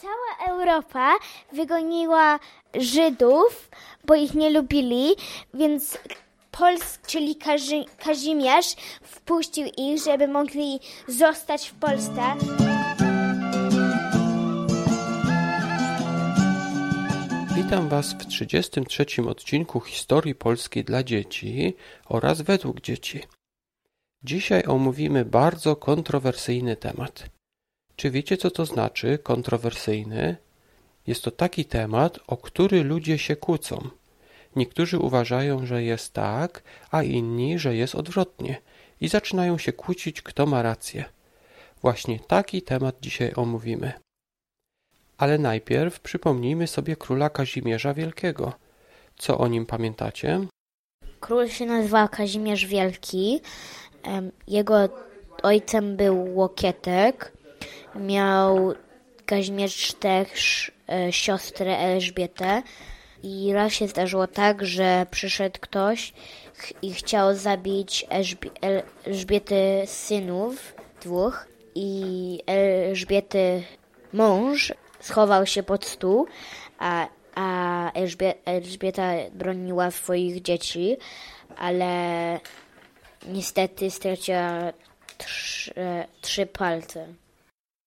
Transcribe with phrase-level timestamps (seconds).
[0.00, 1.14] Cała Europa
[1.52, 2.38] wygoniła
[2.74, 3.70] Żydów,
[4.04, 5.16] bo ich nie lubili,
[5.54, 5.98] więc
[6.50, 12.22] Polsk, czyli Kazi Kazimierz, wpuścił ich, żeby mogli zostać w Polsce.
[17.54, 21.74] Witam Was w 33 odcinku Historii Polskiej dla dzieci
[22.08, 23.20] oraz według dzieci.
[24.22, 27.39] Dzisiaj omówimy bardzo kontrowersyjny temat.
[28.00, 30.36] Czy wiecie, co to znaczy kontrowersyjny?
[31.06, 33.88] Jest to taki temat, o który ludzie się kłócą.
[34.56, 38.60] Niektórzy uważają, że jest tak, a inni, że jest odwrotnie
[39.00, 41.04] i zaczynają się kłócić, kto ma rację.
[41.82, 43.92] Właśnie taki temat dzisiaj omówimy.
[45.18, 48.52] Ale najpierw przypomnijmy sobie króla Kazimierza Wielkiego.
[49.18, 50.40] Co o nim pamiętacie?
[51.20, 53.40] Król się nazywał Kazimierz Wielki.
[54.48, 54.88] Jego
[55.42, 57.39] ojcem był Łokietek.
[57.94, 58.74] Miał
[59.26, 62.62] Kazimierz też e, siostrę Elżbietę.
[63.22, 66.12] I raz się zdarzyło tak, że przyszedł ktoś
[66.82, 68.06] i chciał zabić
[69.04, 73.62] Elżbiety synów dwóch i Elżbiety
[74.12, 76.26] mąż schował się pod stół,
[76.78, 77.92] a, a
[78.44, 80.96] Elżbieta broniła swoich dzieci,
[81.56, 82.40] ale
[83.28, 84.72] niestety straciła
[85.18, 85.74] trzy,
[86.20, 87.06] trzy palce.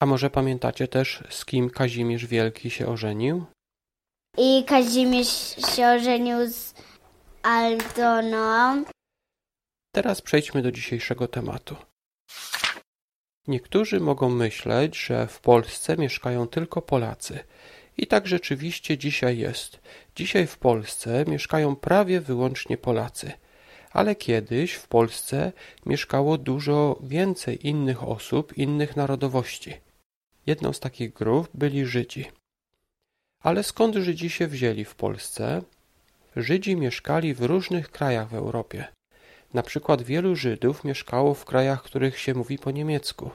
[0.00, 3.44] A może pamiętacie też, z kim Kazimierz Wielki się ożenił?
[4.38, 6.74] I Kazimierz się ożenił z
[7.42, 8.84] Aldoną.
[9.94, 11.76] Teraz przejdźmy do dzisiejszego tematu.
[13.48, 17.38] Niektórzy mogą myśleć, że w Polsce mieszkają tylko Polacy.
[17.96, 19.80] I tak rzeczywiście dzisiaj jest.
[20.16, 23.32] Dzisiaj w Polsce mieszkają prawie wyłącznie Polacy.
[23.92, 25.52] Ale kiedyś w Polsce
[25.86, 29.85] mieszkało dużo więcej innych osób, innych narodowości.
[30.46, 32.26] Jedną z takich grup byli Żydzi.
[33.42, 35.62] Ale skąd Żydzi się wzięli w Polsce?
[36.36, 38.84] Żydzi mieszkali w różnych krajach w Europie.
[39.54, 43.30] Na przykład wielu Żydów mieszkało w krajach, których się mówi po niemiecku.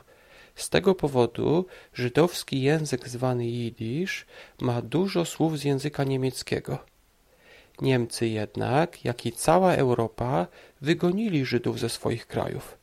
[0.56, 4.26] Z tego powodu żydowski język zwany jidysz
[4.62, 6.78] ma dużo słów z języka niemieckiego.
[7.82, 10.48] Niemcy jednak, jak i cała Europa,
[10.82, 12.81] wygonili Żydów ze swoich krajów.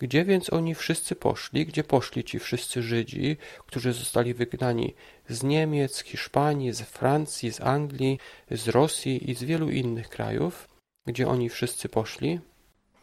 [0.00, 1.66] Gdzie więc oni wszyscy poszli?
[1.66, 4.94] Gdzie poszli ci wszyscy Żydzi, którzy zostali wygnani
[5.28, 8.18] z Niemiec, Hiszpanii, z Francji, z Anglii,
[8.50, 10.68] z Rosji i z wielu innych krajów?
[11.06, 12.40] Gdzie oni wszyscy poszli?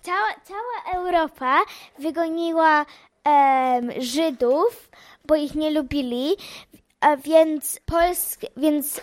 [0.02, 1.60] Cała, cała Europa
[2.00, 2.86] wygoniła
[3.26, 4.90] um, Żydów,
[5.28, 6.36] bo ich nie lubili,
[7.00, 9.02] a więc, Polsk, więc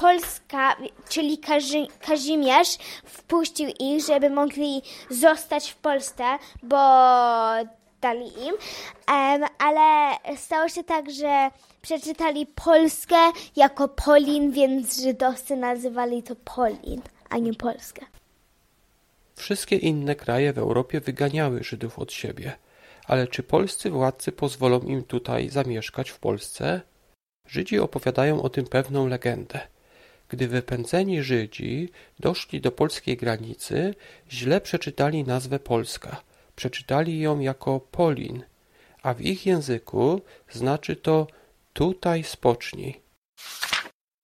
[0.00, 0.76] Polska,
[1.08, 6.24] czyli Kazi, Kazimierz, wpuścił ich, żeby mogli zostać w Polsce,
[6.62, 6.76] bo
[8.00, 8.54] dali im.
[9.08, 11.50] Um, ale stało się tak, że
[11.82, 13.16] przeczytali Polskę
[13.56, 18.06] jako Polin, więc żydowscy nazywali to Polin, a nie Polskę.
[19.36, 22.56] Wszystkie inne kraje w Europie wyganiały Żydów od siebie.
[23.06, 26.80] Ale czy polscy władcy pozwolą im tutaj zamieszkać w Polsce?
[27.46, 29.75] Żydzi opowiadają o tym pewną legendę.
[30.28, 31.88] Gdy wypędzeni Żydzi
[32.20, 33.94] doszli do polskiej granicy,
[34.30, 36.22] źle przeczytali nazwę Polska.
[36.56, 38.42] Przeczytali ją jako Polin,
[39.02, 40.20] a w ich języku
[40.50, 41.26] znaczy to
[41.72, 43.00] tutaj spocznij.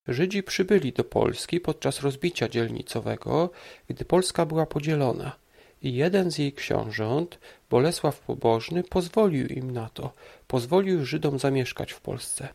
[0.08, 3.50] Żydzi przybyli do Polski podczas rozbicia dzielnicowego,
[3.88, 5.32] gdy Polska była podzielona
[5.82, 7.38] i jeden z jej książąt,
[7.70, 10.12] Bolesław Pobożny, pozwolił im na to,
[10.46, 12.48] pozwolił Żydom zamieszkać w Polsce.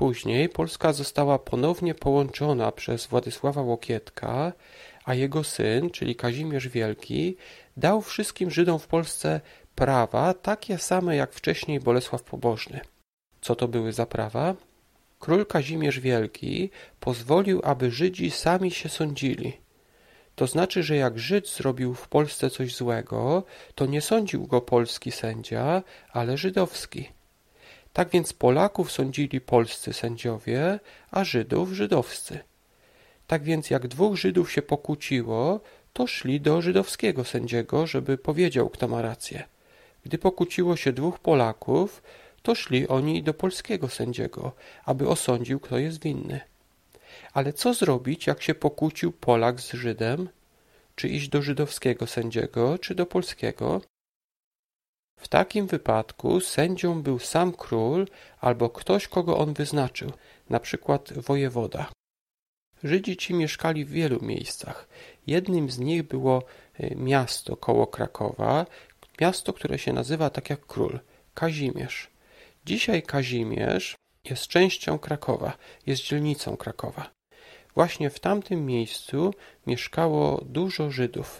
[0.00, 4.52] Później Polska została ponownie połączona przez Władysława Łokietka,
[5.04, 7.36] a jego syn, czyli Kazimierz Wielki,
[7.76, 9.40] dał wszystkim Żydom w Polsce
[9.74, 12.80] prawa takie same jak wcześniej Bolesław Pobożny.
[13.40, 14.54] Co to były za prawa?
[15.18, 19.52] Król Kazimierz Wielki pozwolił, aby Żydzi sami się sądzili.
[20.34, 23.42] To znaczy, że jak Żyd zrobił w Polsce coś złego,
[23.74, 27.19] to nie sądził go polski sędzia, ale żydowski.
[27.92, 32.38] Tak więc Polaków sądzili polscy sędziowie, a Żydów żydowscy.
[33.26, 35.60] Tak więc jak dwóch Żydów się pokłóciło,
[35.92, 39.44] to szli do żydowskiego sędziego, żeby powiedział, kto ma rację.
[40.04, 42.02] Gdy pokłóciło się dwóch Polaków,
[42.42, 44.52] to szli oni do polskiego sędziego,
[44.84, 46.40] aby osądził, kto jest winny.
[47.32, 50.28] Ale co zrobić, jak się pokłócił Polak z Żydem?
[50.94, 53.80] Czy iść do żydowskiego sędziego, czy do polskiego?
[55.20, 58.06] W takim wypadku sędzią był sam król
[58.40, 60.12] albo ktoś, kogo on wyznaczył,
[60.50, 61.90] na przykład wojewoda.
[62.84, 64.88] Żydzi ci mieszkali w wielu miejscach.
[65.26, 66.42] Jednym z nich było
[66.74, 68.66] e, miasto koło Krakowa,
[69.20, 71.00] miasto, które się nazywa tak jak król
[71.34, 72.10] Kazimierz.
[72.66, 75.56] Dzisiaj Kazimierz jest częścią Krakowa,
[75.86, 77.10] jest dzielnicą Krakowa.
[77.74, 79.34] Właśnie w tamtym miejscu
[79.66, 81.38] mieszkało dużo Żydów.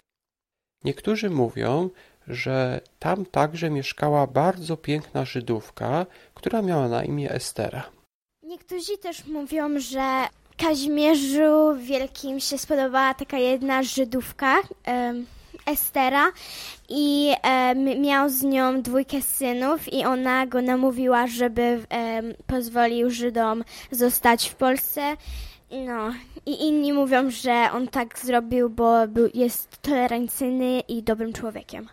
[0.85, 1.91] Niektórzy mówią,
[2.31, 7.83] że tam także mieszkała bardzo piękna Żydówka, która miała na imię Estera.
[8.43, 14.57] Niektórzy też mówią, że Kazimierzu Wielkim się spodobała taka jedna Żydówka,
[15.67, 16.33] Estera,
[16.89, 17.33] i
[18.01, 21.87] miał z nią dwójkę synów i ona go namówiła, żeby
[22.47, 25.17] pozwolił Żydom zostać w Polsce.
[25.87, 26.15] No,
[26.47, 31.89] i inni mówią, że on tak zrobił, bo był, jest tolerancyjny i dobrym człowiekiem.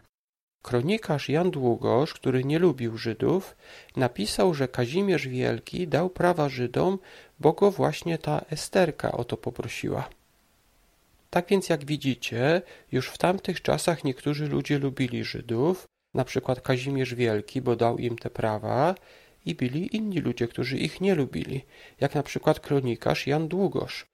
[0.67, 3.55] Kronikarz Jan Długosz, który nie lubił Żydów,
[3.95, 6.99] napisał, że Kazimierz Wielki dał prawa Żydom,
[7.39, 10.09] bo go właśnie ta Esterka o to poprosiła.
[11.29, 12.61] Tak więc jak widzicie,
[12.91, 18.17] już w tamtych czasach niektórzy ludzie lubili Żydów, na przykład Kazimierz Wielki, bo dał im
[18.17, 18.95] te prawa,
[19.45, 21.65] i byli inni ludzie, którzy ich nie lubili,
[21.99, 24.05] jak na przykład kronikarz Jan Długosz,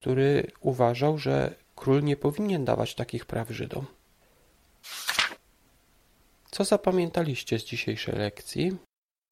[0.00, 3.86] który uważał, że król nie powinien dawać takich praw Żydom.
[6.54, 8.76] Co zapamiętaliście z dzisiejszej lekcji?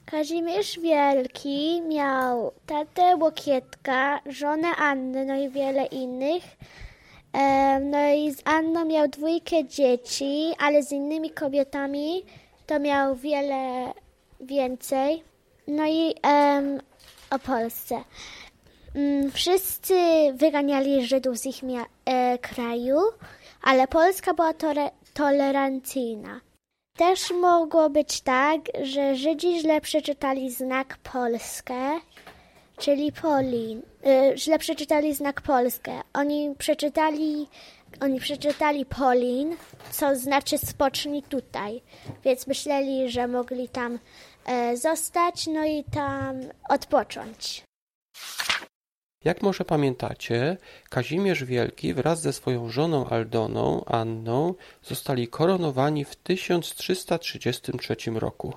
[0.04, 6.42] Kazimierz Wielki miał tatę Łokietka, żonę Annę, no i wiele innych.
[7.80, 12.22] No i z Anną miał dwójkę dzieci, ale z innymi kobietami
[12.66, 13.92] to miał wiele
[14.40, 15.22] więcej.
[15.68, 16.80] No i um,
[17.30, 18.04] o Polsce.
[18.94, 19.94] Mm, wszyscy
[20.34, 21.62] wyganiali Żydów z ich
[22.04, 22.98] e, kraju,
[23.62, 26.40] ale Polska była tore, tolerancyjna.
[27.00, 32.00] Też mogło być tak, że Żydzi źle przeczytali znak Polskę,
[32.78, 33.82] czyli Polin.
[34.06, 35.92] Y, źle przeczytali znak Polskę.
[36.12, 37.48] Oni przeczytali,
[38.00, 39.56] oni przeczytali Polin,
[39.90, 41.82] co znaczy spocznij tutaj.
[42.24, 43.98] Więc myśleli, że mogli tam
[44.46, 47.69] e, zostać, no i tam odpocząć.
[49.24, 50.56] Jak może pamiętacie,
[50.88, 58.54] Kazimierz Wielki wraz ze swoją żoną Aldoną, Anną, zostali koronowani w 1333 roku.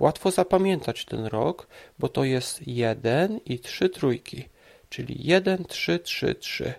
[0.00, 1.68] Łatwo zapamiętać ten rok,
[1.98, 4.48] bo to jest 1 i 3 trójki,
[4.88, 6.74] czyli 1, 3, 3, 3,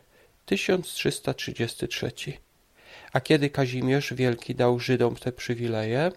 [0.45, 2.11] 1333.
[3.13, 6.11] A kiedy Kazimierz Wielki dał Żydom te przywileje?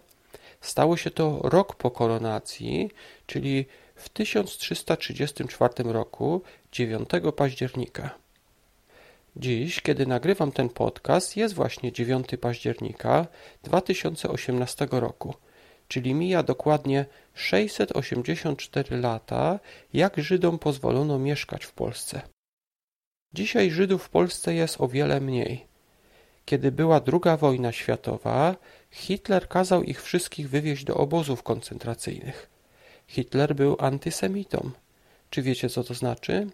[0.61, 2.91] Stało się to rok po koronacji,
[3.27, 3.67] czyli
[3.97, 8.11] w 1334 roku, 9 października.
[9.37, 13.27] Dziś, kiedy nagrywam ten podcast, jest właśnie 9 października
[13.63, 15.35] 2018 roku,
[15.89, 19.59] czyli mija dokładnie 684 lata,
[19.93, 22.23] jak Żydom pozwolono mieszkać w Polsce.
[23.35, 25.67] Dzisiaj Żydów w Polsce jest o wiele mniej.
[26.45, 28.57] Kiedy była II wojna światowa,
[28.91, 32.56] Hitler kazał ich wszystkich wywieźć do obozów koncentracyjnych.
[33.09, 34.71] Hitler był antysemitą.
[35.31, 36.47] Czy wiecie, co to znaczy?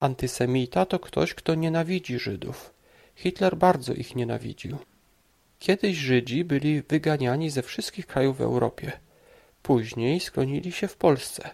[0.00, 2.74] Antysemita to ktoś, kto nienawidzi Żydów.
[3.14, 4.78] Hitler bardzo ich nienawidził.
[5.58, 8.92] Kiedyś Żydzi byli wyganiani ze wszystkich krajów w Europie.
[9.62, 11.50] Później skronili się w Polsce.